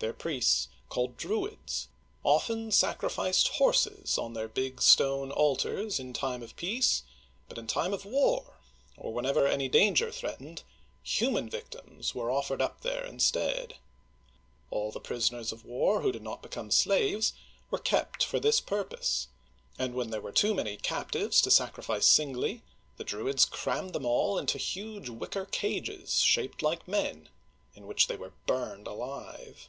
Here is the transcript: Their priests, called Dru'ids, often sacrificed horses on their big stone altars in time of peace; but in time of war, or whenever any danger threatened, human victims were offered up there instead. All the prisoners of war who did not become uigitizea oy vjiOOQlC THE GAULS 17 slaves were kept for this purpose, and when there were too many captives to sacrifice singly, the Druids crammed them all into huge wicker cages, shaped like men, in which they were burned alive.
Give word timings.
Their 0.00 0.14
priests, 0.14 0.68
called 0.88 1.18
Dru'ids, 1.18 1.88
often 2.24 2.72
sacrificed 2.72 3.48
horses 3.48 4.16
on 4.16 4.32
their 4.32 4.48
big 4.48 4.80
stone 4.80 5.30
altars 5.30 6.00
in 6.00 6.14
time 6.14 6.42
of 6.42 6.56
peace; 6.56 7.02
but 7.50 7.58
in 7.58 7.66
time 7.66 7.92
of 7.92 8.06
war, 8.06 8.54
or 8.96 9.12
whenever 9.12 9.46
any 9.46 9.68
danger 9.68 10.10
threatened, 10.10 10.62
human 11.02 11.50
victims 11.50 12.14
were 12.14 12.30
offered 12.30 12.62
up 12.62 12.80
there 12.80 13.04
instead. 13.04 13.76
All 14.70 14.90
the 14.90 15.00
prisoners 15.02 15.52
of 15.52 15.66
war 15.66 16.00
who 16.00 16.12
did 16.12 16.22
not 16.22 16.40
become 16.40 16.70
uigitizea 16.70 16.86
oy 16.86 16.96
vjiOOQlC 16.96 17.12
THE 17.12 17.12
GAULS 17.12 17.26
17 17.28 17.30
slaves 17.30 17.32
were 17.70 17.78
kept 17.78 18.24
for 18.24 18.40
this 18.40 18.58
purpose, 18.58 19.28
and 19.78 19.92
when 19.94 20.08
there 20.08 20.22
were 20.22 20.32
too 20.32 20.54
many 20.54 20.78
captives 20.78 21.42
to 21.42 21.50
sacrifice 21.50 22.06
singly, 22.06 22.62
the 22.96 23.04
Druids 23.04 23.44
crammed 23.44 23.92
them 23.92 24.06
all 24.06 24.38
into 24.38 24.56
huge 24.56 25.10
wicker 25.10 25.44
cages, 25.44 26.20
shaped 26.20 26.62
like 26.62 26.88
men, 26.88 27.28
in 27.74 27.86
which 27.86 28.06
they 28.06 28.16
were 28.16 28.32
burned 28.46 28.86
alive. 28.86 29.68